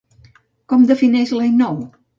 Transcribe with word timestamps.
Com 0.73 0.87
defineix 0.93 1.37
l'any 1.39 1.57
nou? 1.63 1.83